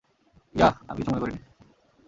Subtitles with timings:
[0.55, 1.39] Yeah, আমি কিছু মনে করিনি।